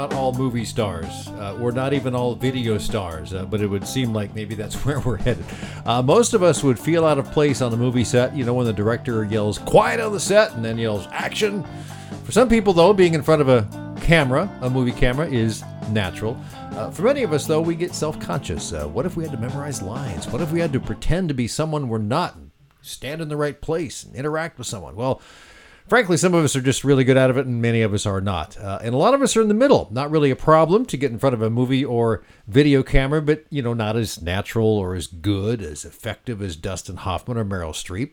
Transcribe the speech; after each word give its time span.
not 0.00 0.14
all 0.14 0.32
movie 0.32 0.64
stars. 0.64 1.28
Uh, 1.28 1.54
we're 1.60 1.72
not 1.72 1.92
even 1.92 2.14
all 2.14 2.34
video 2.34 2.78
stars, 2.78 3.34
uh, 3.34 3.44
but 3.44 3.60
it 3.60 3.66
would 3.66 3.86
seem 3.86 4.14
like 4.14 4.34
maybe 4.34 4.54
that's 4.54 4.74
where 4.86 4.98
we're 5.00 5.18
headed. 5.18 5.44
Uh, 5.84 6.00
most 6.00 6.32
of 6.32 6.42
us 6.42 6.62
would 6.64 6.78
feel 6.78 7.04
out 7.04 7.18
of 7.18 7.30
place 7.32 7.60
on 7.60 7.70
a 7.74 7.76
movie 7.76 8.02
set, 8.02 8.34
you 8.34 8.42
know, 8.42 8.54
when 8.54 8.64
the 8.64 8.72
director 8.72 9.24
yells 9.24 9.58
quiet 9.58 10.00
on 10.00 10.10
the 10.12 10.20
set 10.20 10.52
and 10.54 10.64
then 10.64 10.78
yells 10.78 11.06
action. 11.10 11.62
For 12.24 12.32
some 12.32 12.48
people, 12.48 12.72
though, 12.72 12.94
being 12.94 13.12
in 13.12 13.22
front 13.22 13.42
of 13.42 13.50
a 13.50 13.68
camera, 14.00 14.50
a 14.62 14.70
movie 14.70 14.92
camera, 14.92 15.28
is 15.28 15.62
natural. 15.90 16.42
Uh, 16.70 16.90
for 16.90 17.02
many 17.02 17.22
of 17.22 17.34
us, 17.34 17.46
though, 17.46 17.60
we 17.60 17.74
get 17.74 17.94
self 17.94 18.18
conscious. 18.20 18.72
Uh, 18.72 18.88
what 18.88 19.04
if 19.04 19.18
we 19.18 19.24
had 19.24 19.32
to 19.32 19.38
memorize 19.38 19.82
lines? 19.82 20.26
What 20.28 20.40
if 20.40 20.50
we 20.50 20.60
had 20.60 20.72
to 20.72 20.80
pretend 20.80 21.28
to 21.28 21.34
be 21.34 21.46
someone 21.46 21.90
we're 21.90 21.98
not? 21.98 22.36
And 22.36 22.52
stand 22.80 23.20
in 23.20 23.28
the 23.28 23.36
right 23.36 23.60
place 23.60 24.02
and 24.02 24.16
interact 24.16 24.56
with 24.56 24.66
someone? 24.66 24.96
Well, 24.96 25.20
frankly, 25.88 26.16
some 26.16 26.34
of 26.34 26.44
us 26.44 26.56
are 26.56 26.60
just 26.60 26.84
really 26.84 27.04
good 27.04 27.16
at 27.16 27.30
it, 27.30 27.46
and 27.46 27.62
many 27.62 27.82
of 27.82 27.94
us 27.94 28.06
are 28.06 28.20
not. 28.20 28.56
Uh, 28.58 28.78
and 28.82 28.94
a 28.94 28.98
lot 28.98 29.14
of 29.14 29.22
us 29.22 29.36
are 29.36 29.42
in 29.42 29.48
the 29.48 29.54
middle. 29.54 29.88
Not 29.90 30.10
really 30.10 30.30
a 30.30 30.36
problem 30.36 30.86
to 30.86 30.96
get 30.96 31.10
in 31.10 31.18
front 31.18 31.34
of 31.34 31.42
a 31.42 31.50
movie 31.50 31.84
or 31.84 32.22
video 32.46 32.82
camera, 32.82 33.22
but 33.22 33.44
you 33.50 33.62
know, 33.62 33.74
not 33.74 33.96
as 33.96 34.20
natural 34.22 34.66
or 34.66 34.94
as 34.94 35.06
good, 35.06 35.62
as 35.62 35.84
effective 35.84 36.42
as 36.42 36.56
Dustin 36.56 36.96
Hoffman 36.96 37.36
or 37.36 37.44
Meryl 37.44 37.72
Streep. 37.72 38.12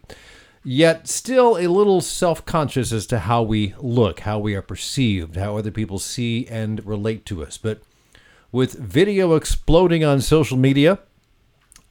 Yet 0.63 1.07
still 1.07 1.57
a 1.57 1.67
little 1.67 2.01
self 2.01 2.43
conscious 2.43 2.91
as 2.91 3.05
to 3.07 3.19
how 3.19 3.41
we 3.41 3.73
look, 3.79 4.21
how 4.21 4.39
we 4.39 4.53
are 4.55 4.61
perceived, 4.61 5.37
how 5.37 5.55
other 5.55 5.71
people 5.71 5.99
see 5.99 6.45
and 6.47 6.85
relate 6.85 7.25
to 7.27 7.43
us. 7.43 7.57
But 7.57 7.81
with 8.51 8.73
video 8.73 9.35
exploding 9.35 10.03
on 10.03 10.19
social 10.19 10.57
media, 10.57 10.99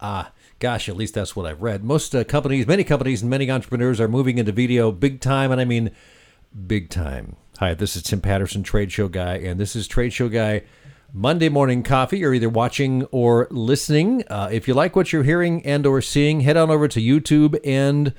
ah, 0.00 0.30
gosh, 0.58 0.88
at 0.88 0.96
least 0.96 1.14
that's 1.14 1.36
what 1.36 1.46
I've 1.46 1.62
read. 1.62 1.84
Most 1.84 2.14
uh, 2.14 2.24
companies, 2.24 2.66
many 2.66 2.84
companies, 2.84 3.22
and 3.22 3.30
many 3.30 3.50
entrepreneurs 3.50 4.00
are 4.00 4.08
moving 4.08 4.38
into 4.38 4.52
video 4.52 4.92
big 4.92 5.20
time, 5.20 5.52
and 5.52 5.60
I 5.60 5.64
mean 5.64 5.90
big 6.66 6.88
time. 6.88 7.36
Hi, 7.58 7.74
this 7.74 7.96
is 7.96 8.02
Tim 8.02 8.20
Patterson, 8.20 8.62
Trade 8.62 8.92
Show 8.92 9.08
Guy, 9.08 9.36
and 9.36 9.60
this 9.60 9.76
is 9.76 9.86
Trade 9.86 10.12
Show 10.12 10.28
Guy 10.28 10.62
Monday 11.12 11.48
Morning 11.48 11.82
Coffee. 11.82 12.18
You're 12.18 12.34
either 12.34 12.48
watching 12.48 13.04
or 13.06 13.48
listening. 13.50 14.24
Uh, 14.28 14.48
if 14.50 14.66
you 14.66 14.74
like 14.74 14.96
what 14.96 15.12
you're 15.12 15.22
hearing 15.22 15.64
and 15.64 15.86
or 15.86 16.00
seeing, 16.00 16.40
head 16.40 16.56
on 16.56 16.70
over 16.70 16.88
to 16.88 17.00
YouTube 17.00 17.58
and 17.64 18.12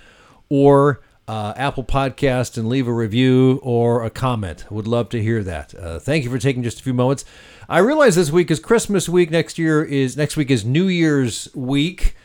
or 0.50 1.02
uh, 1.28 1.53
Apple 1.58 1.84
Podcast 1.84 2.58
and 2.58 2.69
leave 2.69 2.88
a 2.88 2.94
review 2.94 3.59
or 3.62 4.03
a 4.03 4.09
comment. 4.09 4.66
Would 4.72 4.88
love 4.88 5.09
to 5.09 5.22
hear 5.22 5.44
that. 5.44 5.75
Uh, 5.75 6.00
thank 6.00 6.23
you 6.23 6.30
for 6.30 6.38
taking 6.38 6.64
just 6.64 6.80
a 6.80 6.84
few 6.84 6.94
moments. 6.94 7.25
I 7.67 7.80
realize 7.80 8.16
this 8.16 8.31
week 8.31 8.50
is 8.50 8.59
Christmas 8.59 9.09
week. 9.09 9.30
Next 9.30 9.58
year 9.58 9.84
is 9.84 10.16
next 10.16 10.38
week 10.38 10.50
is 10.50 10.64
New 10.64 10.88
Year's 10.88 11.53
week. 11.53 12.16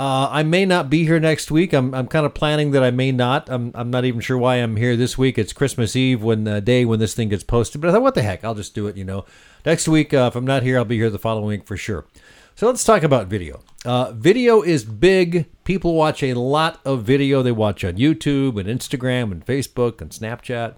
Uh, 0.00 0.30
I 0.30 0.44
may 0.44 0.64
not 0.64 0.88
be 0.88 1.04
here 1.04 1.20
next 1.20 1.50
week. 1.50 1.74
I'm, 1.74 1.94
I'm 1.94 2.06
kind 2.06 2.24
of 2.24 2.32
planning 2.32 2.70
that 2.70 2.82
I 2.82 2.90
may 2.90 3.12
not. 3.12 3.50
I'm, 3.50 3.70
I'm 3.74 3.90
not 3.90 4.06
even 4.06 4.22
sure 4.22 4.38
why 4.38 4.54
I'm 4.54 4.76
here 4.76 4.96
this 4.96 5.18
week. 5.18 5.36
It's 5.36 5.52
Christmas 5.52 5.94
Eve 5.94 6.22
when 6.22 6.44
the 6.44 6.62
day 6.62 6.86
when 6.86 6.98
this 6.98 7.12
thing 7.12 7.28
gets 7.28 7.44
posted. 7.44 7.82
But 7.82 7.90
I 7.90 7.92
thought, 7.92 8.00
what 8.00 8.14
the 8.14 8.22
heck? 8.22 8.42
I'll 8.42 8.54
just 8.54 8.74
do 8.74 8.86
it. 8.86 8.96
You 8.96 9.04
know, 9.04 9.26
next 9.66 9.86
week 9.88 10.14
uh, 10.14 10.30
if 10.32 10.36
I'm 10.36 10.46
not 10.46 10.62
here, 10.62 10.78
I'll 10.78 10.86
be 10.86 10.96
here 10.96 11.10
the 11.10 11.18
following 11.18 11.48
week 11.48 11.66
for 11.66 11.76
sure. 11.76 12.06
So 12.54 12.66
let's 12.66 12.82
talk 12.82 13.02
about 13.02 13.26
video. 13.26 13.60
Uh, 13.84 14.12
video 14.12 14.62
is 14.62 14.86
big. 14.86 15.44
People 15.64 15.92
watch 15.92 16.22
a 16.22 16.32
lot 16.32 16.80
of 16.86 17.02
video. 17.02 17.42
They 17.42 17.52
watch 17.52 17.84
on 17.84 17.96
YouTube 17.96 18.58
and 18.58 18.70
Instagram 18.70 19.30
and 19.30 19.44
Facebook 19.44 20.00
and 20.00 20.10
Snapchat. 20.10 20.76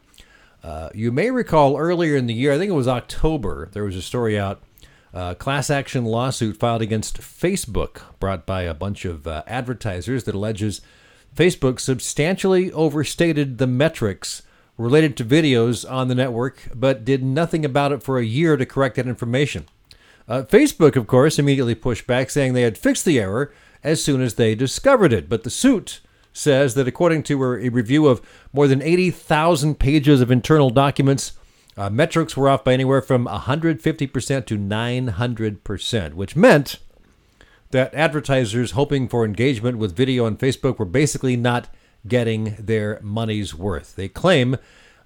Uh, 0.65 0.89
you 0.95 1.13
may 1.13 1.31
recall 1.31 1.77
earlier 1.77 2.17
in 2.17 2.27
the 2.27 2.35
year, 2.35 2.53
I 2.53 2.59
think 2.59 2.71
it 2.71 2.75
was 2.75 2.89
October, 2.89 3.69
there 3.73 3.85
was 3.85 3.97
a 3.97 4.03
story 4.03 4.39
out 4.39 4.63
uh, 5.15 5.35
class 5.35 5.71
action 5.71 6.05
lawsuit 6.05 6.57
filed 6.57 6.83
against 6.83 7.21
Facebook, 7.21 8.03
brought 8.19 8.47
by 8.47 8.63
a 8.63 8.75
bunch 8.75 9.05
of 9.05 9.27
uh, 9.27 9.43
advertisers 9.47 10.25
that 10.25 10.35
alleges 10.35 10.81
Facebook 11.37 11.81
substantially 11.81 12.73
overstated 12.73 13.59
the 13.59 13.67
metrics 13.67 14.43
related 14.79 15.17
to 15.17 15.25
videos 15.25 15.91
on 15.91 16.09
the 16.09 16.15
network, 16.15 16.69
but 16.75 17.05
did 17.05 17.23
nothing 17.23 17.65
about 17.65 17.93
it 17.93 18.03
for 18.03 18.19
a 18.19 18.25
year 18.25 18.57
to 18.57 18.67
correct 18.67 18.97
that 18.97 19.07
information. 19.07 19.67
Uh, 20.29 20.43
Facebook, 20.43 20.97
of 20.97 21.07
course, 21.07 21.39
immediately 21.39 21.75
pushed 21.75 22.07
back, 22.07 22.31
saying 22.31 22.53
they 22.53 22.63
had 22.63 22.79
fixed 22.79 23.05
the 23.05 23.19
error 23.19 23.53
as 23.85 24.03
soon 24.03 24.21
as 24.21 24.35
they 24.35 24.55
discovered 24.55 25.13
it. 25.13 25.29
But 25.29 25.43
the 25.43 25.51
suit 25.51 26.01
says 26.33 26.75
that 26.75 26.89
according 26.89 27.23
to 27.25 27.43
a 27.43 27.69
review 27.69 28.07
of 28.07 28.23
more 28.53 28.67
than 28.67 28.81
80,000 28.81 29.79
pages 29.79 30.21
of 30.21 30.31
internal 30.31 30.71
documents, 30.71 31.33
uh, 31.77 31.91
metrics 31.91 32.37
were 32.37 32.49
off 32.49 32.65
by 32.65 32.73
anywhere 32.73 33.01
from 33.01 33.27
150% 33.27 34.47
to 34.47 34.59
900%, 34.59 36.15
which 36.15 36.37
meant 36.37 36.79
that 37.71 37.95
advertisers 37.95 38.73
hoping 38.73 39.09
for 39.09 39.25
engagement 39.25 39.79
with 39.79 39.97
video 39.97 40.27
on 40.27 40.37
Facebook 40.37 40.79
were 40.79 40.85
basically 40.85 41.37
not 41.37 41.69
getting 42.07 42.57
their 42.59 43.01
money's 43.03 43.55
worth. 43.55 43.97
They 43.97 44.09
claim 44.09 44.57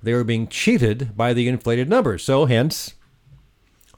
they 0.02 0.12
were 0.14 0.24
being 0.24 0.48
cheated 0.48 1.16
by 1.16 1.32
the 1.32 1.48
inflated 1.48 1.88
numbers. 1.88 2.24
So, 2.24 2.46
hence, 2.46 2.94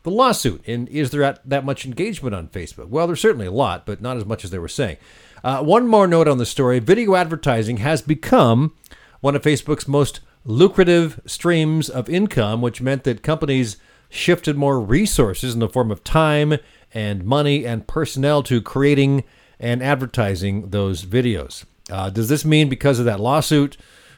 the 0.03 0.11
lawsuit. 0.11 0.63
And 0.67 0.89
is 0.89 1.11
there 1.11 1.39
that 1.45 1.65
much 1.65 1.87
engagement 1.87 2.35
on 2.35 2.49
Facebook? 2.49 2.89
Well, 2.89 3.07
there's 3.07 3.21
certainly 3.21 3.47
a 3.47 3.53
lot, 3.53 3.87
but 3.87 4.03
not 4.03 4.17
as 4.17 4.25
much 4.25 4.45
as 4.45 4.51
they 4.51 4.59
were 4.59 4.69
saying. 4.69 4.99
Uh, 5.43 5.63
one 5.63 5.87
more 5.87 6.07
note 6.07 6.29
on 6.29 6.39
the 6.39 6.47
story 6.47 6.79
video 6.79 7.15
advertising 7.15 7.79
has 7.79 8.03
become 8.03 8.75
one 9.21 9.37
of 9.37 9.43
Facebook's 9.43 9.89
most 9.89 10.21
lucrative 10.45 11.21
streams 11.27 11.89
of 11.89 12.09
income, 12.09 12.61
which 12.61 12.81
meant 12.81 13.05
that 13.05 13.23
companies 13.23 13.77
shifted 14.09 14.57
more 14.57 14.81
resources 14.81 15.55
in 15.55 15.61
the 15.61 15.69
form 15.69 15.91
of 15.91 16.03
time 16.03 16.57
and 16.95 17.25
money 17.25 17.67
and 17.67 17.87
personnel 17.87 18.43
to 18.43 18.61
creating 18.61 19.25
and 19.61 19.83
advertising 19.83 20.71
those 20.71 21.05
videos. 21.05 21.65
Uh, 21.91 22.11
does 22.11 22.29
this 22.29 22.45
mean 22.45 22.69
because 22.69 22.99
of 22.99 23.05
that 23.05 23.21
lawsuit 23.21 23.77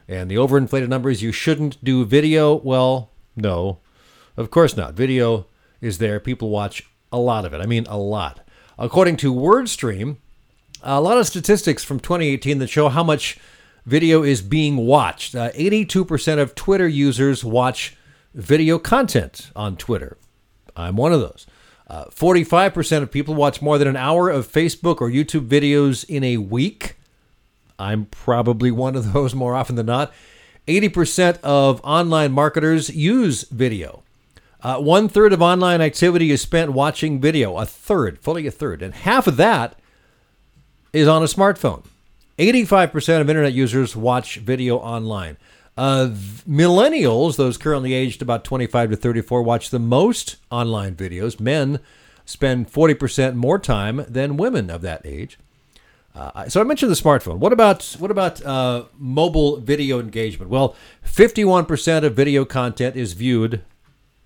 and 0.08 0.30
the 0.30 0.36
overinflated 0.36 0.88
numbers 0.88 1.22
you 1.22 1.32
shouldn't 1.32 1.82
do 1.84 2.04
video? 2.04 2.54
Well, 2.54 3.10
no, 3.36 3.78
of 4.36 4.50
course 4.50 4.76
not. 4.76 4.94
Video 4.94 5.46
is 5.80 5.98
there. 5.98 6.20
People 6.20 6.50
watch 6.50 6.88
a 7.12 7.18
lot 7.18 7.44
of 7.44 7.52
it. 7.54 7.60
I 7.60 7.66
mean, 7.66 7.86
a 7.88 7.98
lot. 7.98 8.46
According 8.78 9.16
to 9.18 9.34
WordStream, 9.34 10.16
a 10.82 11.00
lot 11.00 11.18
of 11.18 11.26
statistics 11.26 11.84
from 11.84 12.00
2018 12.00 12.58
that 12.58 12.68
show 12.68 12.88
how 12.88 13.04
much 13.04 13.38
video 13.86 14.22
is 14.22 14.42
being 14.42 14.76
watched. 14.76 15.34
Uh, 15.34 15.50
82% 15.52 16.38
of 16.38 16.54
Twitter 16.54 16.88
users 16.88 17.44
watch 17.44 17.96
video 18.34 18.78
content 18.78 19.50
on 19.56 19.76
Twitter. 19.76 20.16
I'm 20.76 20.96
one 20.96 21.12
of 21.12 21.20
those. 21.20 21.46
Uh, 21.86 22.04
45% 22.04 23.02
of 23.02 23.10
people 23.10 23.34
watch 23.34 23.60
more 23.60 23.76
than 23.76 23.88
an 23.88 23.96
hour 23.96 24.30
of 24.30 24.50
Facebook 24.50 25.00
or 25.00 25.10
YouTube 25.10 25.48
videos 25.48 26.04
in 26.08 26.22
a 26.22 26.36
week. 26.36 26.96
I'm 27.78 28.06
probably 28.06 28.70
one 28.70 28.94
of 28.94 29.12
those 29.12 29.34
more 29.34 29.54
often 29.54 29.76
than 29.76 29.86
not. 29.86 30.12
80% 30.68 31.40
of 31.40 31.80
online 31.82 32.32
marketers 32.32 32.90
use 32.90 33.42
video. 33.44 34.04
Uh, 34.62 34.76
one 34.76 35.08
third 35.08 35.32
of 35.32 35.40
online 35.40 35.80
activity 35.80 36.30
is 36.30 36.42
spent 36.42 36.72
watching 36.72 37.20
video, 37.20 37.56
a 37.56 37.64
third, 37.64 38.18
fully 38.18 38.46
a 38.46 38.50
third. 38.50 38.82
And 38.82 38.94
half 38.94 39.26
of 39.26 39.36
that 39.38 39.78
is 40.92 41.08
on 41.08 41.22
a 41.22 41.26
smartphone. 41.26 41.84
85% 42.40 43.20
of 43.20 43.28
internet 43.28 43.52
users 43.52 43.94
watch 43.94 44.36
video 44.36 44.78
online. 44.78 45.36
Uh, 45.76 46.08
millennials, 46.48 47.36
those 47.36 47.58
currently 47.58 47.92
aged 47.92 48.22
about 48.22 48.44
25 48.44 48.90
to 48.90 48.96
34, 48.96 49.42
watch 49.42 49.68
the 49.68 49.78
most 49.78 50.36
online 50.50 50.94
videos. 50.94 51.38
Men 51.38 51.80
spend 52.24 52.72
40% 52.72 53.34
more 53.34 53.58
time 53.58 54.06
than 54.08 54.38
women 54.38 54.70
of 54.70 54.80
that 54.80 55.02
age. 55.04 55.38
Uh, 56.14 56.48
so 56.48 56.62
I 56.62 56.64
mentioned 56.64 56.90
the 56.90 56.96
smartphone. 56.96 57.36
What 57.36 57.52
about 57.52 57.96
what 57.98 58.10
about 58.10 58.44
uh, 58.44 58.84
mobile 58.98 59.58
video 59.58 60.00
engagement? 60.00 60.50
Well, 60.50 60.74
51% 61.06 62.04
of 62.04 62.14
video 62.14 62.44
content 62.44 62.96
is 62.96 63.12
viewed 63.12 63.62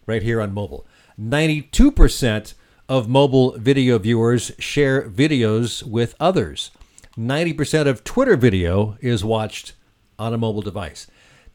right 0.06 0.22
here 0.22 0.40
on 0.40 0.54
mobile. 0.54 0.86
92% 1.20 2.54
of 2.88 3.08
mobile 3.08 3.58
video 3.58 3.98
viewers 3.98 4.52
share 4.58 5.08
videos 5.08 5.82
with 5.82 6.14
others. 6.20 6.70
90% 7.18 7.86
of 7.86 8.04
Twitter 8.04 8.36
video 8.36 8.96
is 9.00 9.24
watched 9.24 9.74
on 10.18 10.34
a 10.34 10.38
mobile 10.38 10.62
device. 10.62 11.06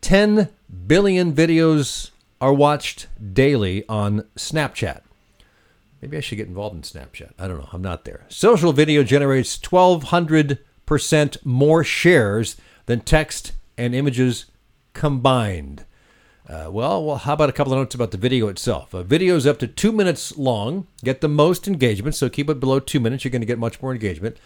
10 0.01 0.49
billion 0.87 1.33
videos 1.33 2.11
are 2.39 2.53
watched 2.53 3.07
daily 3.33 3.83
on 3.89 4.21
Snapchat. 4.37 5.01
Maybe 6.01 6.15
I 6.15 6.21
should 6.21 6.37
get 6.37 6.47
involved 6.47 6.75
in 6.75 6.81
Snapchat. 6.81 7.31
I 7.37 7.47
don't 7.47 7.59
know. 7.59 7.69
I'm 7.73 7.81
not 7.81 8.05
there. 8.05 8.25
Social 8.29 8.71
video 8.71 9.03
generates 9.03 9.57
1,200% 9.57 11.45
more 11.45 11.83
shares 11.83 12.55
than 12.85 13.01
text 13.01 13.51
and 13.77 13.93
images 13.93 14.45
combined. 14.93 15.85
Uh, 16.47 16.69
well, 16.71 17.03
well, 17.05 17.17
how 17.17 17.33
about 17.33 17.49
a 17.49 17.53
couple 17.53 17.73
of 17.73 17.79
notes 17.79 17.93
about 17.93 18.11
the 18.11 18.17
video 18.17 18.47
itself? 18.47 18.93
A 18.93 19.03
video 19.03 19.35
is 19.35 19.45
up 19.45 19.59
to 19.59 19.67
two 19.67 19.91
minutes 19.91 20.35
long. 20.37 20.87
Get 21.03 21.21
the 21.21 21.27
most 21.27 21.67
engagement, 21.67 22.15
so 22.15 22.29
keep 22.29 22.49
it 22.49 22.59
below 22.59 22.79
two 22.79 22.99
minutes. 22.99 23.23
You're 23.23 23.31
going 23.31 23.41
to 23.41 23.45
get 23.45 23.59
much 23.59 23.81
more 23.81 23.91
engagement. 23.91 24.37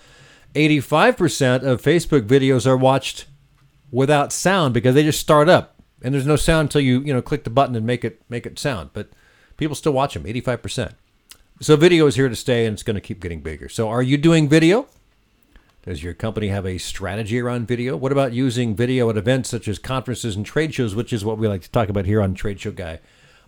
85% 0.54 1.64
of 1.64 1.82
Facebook 1.82 2.22
videos 2.28 2.68
are 2.68 2.78
watched 2.78 3.26
without 3.92 4.32
sound 4.32 4.74
because 4.74 4.96
they 4.96 5.04
just 5.04 5.20
start 5.20 5.50
up 5.50 5.74
and 6.02 6.14
there's 6.14 6.28
no 6.28 6.36
sound 6.36 6.68
until 6.68 6.82
you 6.82 7.00
you 7.02 7.14
know 7.14 7.22
click 7.22 7.44
the 7.44 7.50
button 7.50 7.76
and 7.76 7.86
make 7.86 8.04
it 8.04 8.22
make 8.30 8.46
it 8.46 8.60
sound. 8.60 8.92
But 8.94 9.10
people 9.58 9.76
still 9.76 9.94
watch 9.94 10.14
them. 10.14 10.26
85%. 10.26 10.94
So 11.62 11.76
video 11.76 12.06
is 12.08 12.16
here 12.16 12.30
to 12.30 12.36
stay 12.36 12.66
and 12.66 12.74
it's 12.74 12.84
going 12.84 12.96
to 12.96 13.02
keep 13.02 13.22
getting 13.22 13.42
bigger. 13.42 13.70
So 13.70 13.90
are 13.90 14.04
you 14.04 14.18
doing 14.18 14.50
video? 14.50 14.88
Does 15.84 16.04
your 16.04 16.14
company 16.14 16.48
have 16.48 16.66
a 16.66 16.78
strategy 16.78 17.40
around 17.40 17.68
video? 17.68 17.98
What 17.98 18.12
about 18.12 18.34
using 18.34 18.76
video 18.76 19.10
at 19.10 19.18
events 19.18 19.50
such 19.50 19.68
as 19.68 19.80
conferences 19.80 20.36
and 20.36 20.46
trade 20.46 20.74
shows, 20.74 20.96
which 20.96 21.12
is 21.12 21.26
what 21.26 21.38
we 21.38 21.48
like 21.48 21.62
to 21.64 21.72
talk 21.72 21.90
about 21.90 22.06
here 22.06 22.22
on 22.22 22.34
Trade 22.34 22.60
Show 22.60 22.72
Guy 22.72 23.00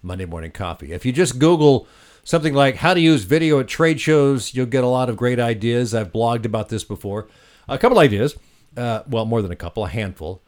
Monday 0.02 0.26
Morning 0.26 0.52
Coffee. 0.52 0.92
If 0.92 1.06
you 1.06 1.12
just 1.12 1.40
Google 1.40 1.88
something 2.26 2.54
like 2.54 2.76
how 2.78 2.94
to 2.94 3.00
use 3.00 3.24
video 3.24 3.62
at 3.62 3.70
trade 3.70 4.02
shows, 4.02 4.54
you'll 4.54 4.66
get 4.66 4.84
a 4.84 4.88
lot 4.88 5.10
of 5.10 5.16
great 5.16 5.40
ideas. 5.40 5.96
I've 5.96 6.12
blogged 6.12 6.44
about 6.44 6.68
this 6.68 6.84
before. 6.84 7.30
A 7.70 7.78
couple 7.78 8.00
ideas, 8.00 8.36
uh, 8.76 9.04
well, 9.08 9.26
more 9.26 9.42
than 9.42 9.52
a 9.52 9.56
couple, 9.56 9.86
a 9.86 9.90
handful. 9.90 10.44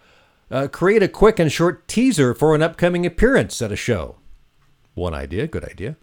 Uh, 0.52 0.68
create 0.68 1.04
a 1.04 1.08
quick 1.08 1.40
and 1.40 1.52
short 1.52 1.88
teaser 1.88 2.34
for 2.34 2.54
an 2.56 2.62
upcoming 2.62 3.06
appearance 3.06 3.62
at 3.62 3.72
a 3.72 3.76
show. 3.76 4.18
One 4.96 5.14
idea, 5.14 5.48
good 5.48 5.64
idea. 5.64 5.96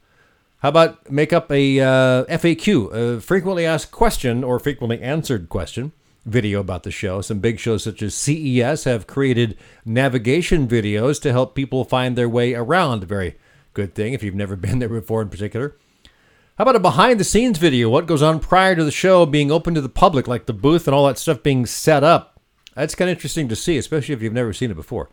How 0.59 0.69
about 0.71 1.11
make 1.11 1.33
up 1.33 1.51
a 1.51 1.81
uh, 1.81 2.25
FAQ, 2.25 2.95
a 2.95 3.21
frequently 3.21 3.67
asked 3.67 3.91
question 3.91 4.43
or 4.43 4.59
frequently 4.59 5.01
answered 5.03 5.49
question 5.49 5.93
video 6.25 6.61
about 6.61 6.85
the 6.85 6.91
show? 6.91 7.21
Some 7.21 7.41
big 7.41 7.59
shows 7.59 7.83
such 7.83 8.01
as 8.01 8.15
CES 8.15 8.85
have 8.85 9.07
created 9.07 9.59
navigation 9.85 10.69
videos 10.69 11.21
to 11.23 11.33
help 11.33 11.55
people 11.55 11.85
find 11.85 12.17
their 12.17 12.29
way 12.29 12.55
around. 12.55 13.05
Very 13.05 13.37
good 13.75 13.95
thing 13.95 14.15
if 14.15 14.23
you've 14.23 14.35
never 14.35 14.57
been 14.57 14.79
there 14.79 14.89
before, 14.89 15.23
in 15.23 15.29
particular. 15.29 15.77
How 16.57 16.63
about 16.63 16.77
a 16.77 16.81
behind 16.81 17.19
the 17.19 17.25
scenes 17.25 17.59
video? 17.59 17.91
What 17.91 18.07
goes 18.07 18.23
on 18.23 18.39
prior 18.39 18.77
to 18.77 18.85
the 18.85 18.93
show 18.93 19.27
being 19.27 19.51
open 19.51 19.75
to 19.75 19.81
the 19.81 19.89
public, 19.89 20.29
like 20.29 20.47
the 20.47 20.53
booth 20.53 20.87
and 20.87 20.95
all 20.95 21.07
that 21.09 21.19
stuff 21.19 21.43
being 21.43 21.67
set 21.67 22.05
up? 22.05 22.41
That's 22.77 22.95
kind 22.95 23.11
of 23.11 23.17
interesting 23.17 23.49
to 23.49 23.57
see, 23.57 23.77
especially 23.77 24.15
if 24.15 24.23
you've 24.23 24.33
never 24.33 24.53
seen 24.53 24.71
it 24.71 24.75
before. 24.75 25.11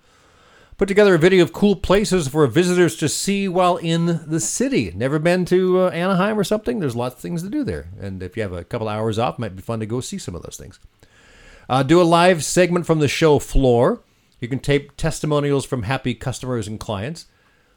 Put 0.77 0.87
together 0.87 1.13
a 1.15 1.19
video 1.19 1.43
of 1.43 1.53
cool 1.53 1.75
places 1.75 2.27
for 2.27 2.45
visitors 2.47 2.95
to 2.97 3.09
see 3.09 3.47
while 3.47 3.77
in 3.77 4.21
the 4.25 4.39
city. 4.39 4.91
Never 4.95 5.19
been 5.19 5.45
to 5.45 5.81
uh, 5.81 5.89
Anaheim 5.89 6.39
or 6.39 6.43
something? 6.43 6.79
There's 6.79 6.95
lots 6.95 7.15
of 7.15 7.21
things 7.21 7.43
to 7.43 7.49
do 7.49 7.63
there. 7.63 7.89
And 7.99 8.23
if 8.23 8.35
you 8.35 8.43
have 8.43 8.53
a 8.53 8.63
couple 8.63 8.89
hours 8.89 9.19
off, 9.19 9.37
might 9.37 9.55
be 9.55 9.61
fun 9.61 9.79
to 9.79 9.85
go 9.85 9.99
see 9.99 10.17
some 10.17 10.35
of 10.35 10.41
those 10.41 10.57
things. 10.57 10.79
Uh, 11.69 11.83
do 11.83 12.01
a 12.01 12.03
live 12.03 12.43
segment 12.43 12.85
from 12.85 12.99
the 12.99 13.07
show 13.07 13.37
floor. 13.37 14.01
You 14.39 14.47
can 14.47 14.59
tape 14.59 14.97
testimonials 14.97 15.65
from 15.65 15.83
happy 15.83 16.15
customers 16.15 16.67
and 16.67 16.79
clients. 16.79 17.27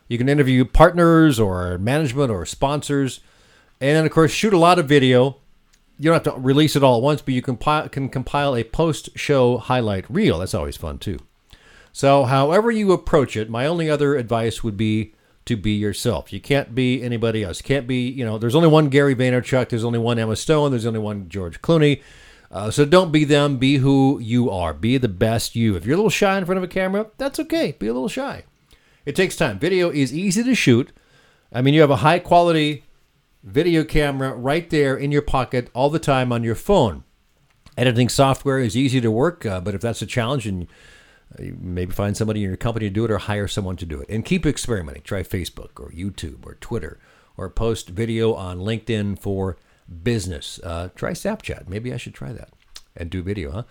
You 0.09 0.19
can 0.19 0.29
interview 0.29 0.65
partners 0.65 1.41
or 1.41 1.79
management 1.79 2.31
or 2.31 2.45
sponsors. 2.47 3.21
And 3.81 3.97
then, 3.97 4.07
of 4.07 4.13
course, 4.13 4.31
shoot 4.31 4.53
a 4.53 4.59
lot 4.59 4.79
of 4.79 4.89
video 4.89 5.39
you 5.99 6.11
don't 6.11 6.25
have 6.25 6.35
to 6.35 6.41
release 6.41 6.75
it 6.77 6.83
all 6.83 6.97
at 6.97 7.03
once, 7.03 7.23
but 7.23 7.35
you 7.35 7.43
can, 7.43 7.57
can 7.57 8.09
compile 8.09 8.57
a 8.57 8.65
post 8.65 9.11
show 9.17 9.59
highlight 9.59 10.09
reel. 10.11 10.39
That's 10.39 10.55
always 10.55 10.77
fun 10.77 10.99
too. 10.99 11.19
So, 11.93 12.25
however 12.25 12.71
you 12.71 12.91
approach 12.93 13.37
it, 13.37 13.49
my 13.49 13.67
only 13.67 13.89
other 13.89 14.17
advice 14.17 14.65
would 14.65 14.77
be 14.77 15.15
to 15.45 15.57
be 15.57 15.73
yourself. 15.73 16.33
You 16.33 16.41
can't 16.41 16.75
be 16.75 17.03
anybody 17.03 17.45
else. 17.45 17.61
You 17.61 17.65
can't 17.65 17.87
be, 17.87 18.09
you 18.09 18.25
know, 18.25 18.39
there's 18.39 18.57
only 18.57 18.69
one 18.69 18.89
Gary 18.89 19.15
Vaynerchuk, 19.15 19.69
there's 19.69 19.85
only 19.85 20.01
one 20.01 20.19
Emma 20.19 20.35
Stone, 20.35 20.73
there's 20.73 20.87
only 20.87 20.99
one 20.99 21.29
George 21.29 21.63
Clooney. 21.63 22.03
Uh, 22.51 22.71
so 22.71 22.85
don't 22.85 23.13
be 23.13 23.25
them. 23.25 23.59
Be 23.59 23.77
who 23.77 24.19
you 24.21 24.51
are. 24.51 24.73
Be 24.73 24.97
the 24.97 25.09
best 25.09 25.57
you. 25.57 25.77
If 25.77 25.85
you're 25.85 25.95
a 25.95 25.97
little 25.97 26.11
shy 26.11 26.39
in 26.39 26.45
front 26.45 26.59
of 26.59 26.63
a 26.63 26.69
camera, 26.69 27.07
that's 27.19 27.41
okay. 27.41 27.73
Be 27.79 27.89
a 27.89 27.93
little 27.93 28.09
shy. 28.09 28.45
It 29.05 29.15
takes 29.15 29.37
time. 29.37 29.59
Video 29.59 29.91
is 29.91 30.15
easy 30.15 30.43
to 30.43 30.55
shoot. 30.55 30.93
I 31.53 31.63
mean, 31.63 31.75
you 31.75 31.81
have 31.81 31.91
a 31.91 31.97
high 31.97 32.19
quality 32.19 32.85
video 33.43 33.85
camera 33.85 34.35
right 34.35 34.69
there 34.71 34.97
in 34.97 35.13
your 35.13 35.23
pocket 35.23 35.71
all 35.75 35.91
the 35.91 35.99
time 35.99 36.33
on 36.33 36.43
your 36.43 36.55
phone. 36.55 37.05
Editing 37.77 38.09
software 38.09 38.59
is 38.59 38.77
easy 38.77 39.01
to 39.01 39.11
work, 39.11 39.45
uh, 39.45 39.61
but 39.61 39.75
if 39.75 39.81
that's 39.81 40.01
a 40.01 40.07
challenge, 40.07 40.47
and 40.47 40.67
maybe 41.39 41.93
find 41.93 42.17
somebody 42.17 42.43
in 42.43 42.49
your 42.49 42.57
company 42.57 42.87
to 42.87 42.95
do 42.95 43.05
it 43.05 43.11
or 43.11 43.19
hire 43.19 43.49
someone 43.49 43.77
to 43.77 43.87
do 43.87 44.01
it. 44.01 44.09
And 44.09 44.25
keep 44.25 44.47
experimenting. 44.47 45.03
Try 45.03 45.23
Facebook 45.23 45.81
or 45.81 45.91
YouTube 45.91 46.47
or 46.47 46.55
Twitter 46.55 46.99
or 47.37 47.51
post 47.51 47.89
video 47.89 48.35
on 48.35 48.59
LinkedIn 48.59 49.19
for 49.19 49.57
business. 50.03 50.61
Uh, 50.63 50.89
try 50.95 51.11
Snapchat. 51.11 51.69
Maybe 51.69 51.93
I 51.93 51.97
should 51.97 52.15
try 52.15 52.33
that 52.33 52.51
and 52.97 53.11
do 53.11 53.23
video, 53.23 53.51
huh? 53.51 53.63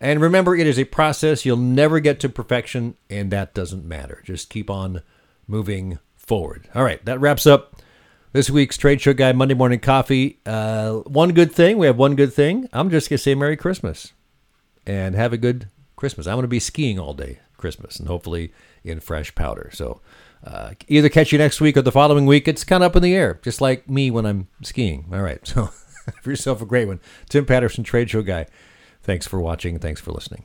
And 0.00 0.20
remember, 0.20 0.56
it 0.56 0.66
is 0.66 0.78
a 0.78 0.84
process. 0.84 1.44
You'll 1.44 1.58
never 1.58 2.00
get 2.00 2.20
to 2.20 2.28
perfection, 2.28 2.96
and 3.10 3.30
that 3.30 3.52
doesn't 3.52 3.84
matter. 3.84 4.22
Just 4.24 4.48
keep 4.48 4.70
on 4.70 5.02
moving 5.46 5.98
forward. 6.16 6.68
All 6.74 6.84
right, 6.84 7.04
that 7.04 7.20
wraps 7.20 7.46
up 7.46 7.82
this 8.32 8.48
week's 8.48 8.78
Trade 8.78 9.00
Show 9.00 9.12
Guy 9.12 9.32
Monday 9.32 9.54
Morning 9.54 9.80
Coffee. 9.80 10.38
Uh, 10.46 10.98
one 11.00 11.32
good 11.32 11.52
thing. 11.52 11.76
We 11.76 11.86
have 11.86 11.98
one 11.98 12.14
good 12.14 12.32
thing. 12.32 12.68
I'm 12.72 12.88
just 12.88 13.10
going 13.10 13.18
to 13.18 13.22
say 13.22 13.34
Merry 13.34 13.56
Christmas 13.56 14.12
and 14.86 15.14
have 15.14 15.32
a 15.32 15.38
good 15.38 15.68
Christmas. 15.96 16.26
I'm 16.26 16.36
going 16.36 16.42
to 16.42 16.48
be 16.48 16.60
skiing 16.60 16.98
all 16.98 17.12
day 17.12 17.40
Christmas 17.56 17.98
and 17.98 18.08
hopefully 18.08 18.52
in 18.82 19.00
fresh 19.00 19.34
powder. 19.34 19.70
So 19.72 20.00
uh, 20.44 20.72
either 20.88 21.08
catch 21.08 21.32
you 21.32 21.38
next 21.38 21.60
week 21.60 21.76
or 21.76 21.82
the 21.82 21.92
following 21.92 22.24
week. 22.26 22.48
It's 22.48 22.64
kind 22.64 22.82
of 22.82 22.92
up 22.92 22.96
in 22.96 23.02
the 23.02 23.14
air, 23.14 23.38
just 23.42 23.60
like 23.60 23.88
me 23.88 24.10
when 24.10 24.24
I'm 24.24 24.48
skiing. 24.62 25.06
All 25.12 25.22
right. 25.22 25.40
So 26.06 26.16
have 26.16 26.26
yourself 26.26 26.62
a 26.62 26.66
great 26.66 26.88
one. 26.88 26.98
Tim 27.28 27.44
Patterson, 27.44 27.84
Trade 27.84 28.10
Show 28.10 28.22
Guy. 28.22 28.46
Thanks 29.02 29.26
for 29.26 29.40
watching. 29.40 29.78
Thanks 29.78 30.00
for 30.00 30.12
listening. 30.12 30.44